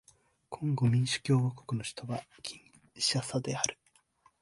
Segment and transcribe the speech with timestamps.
[0.49, 2.59] コンゴ民主共和国の首都はキン
[2.97, 3.77] シャサである